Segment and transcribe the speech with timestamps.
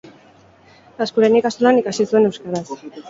[1.01, 2.65] Laskurain ikastolan ikasi zuen, euskaraz.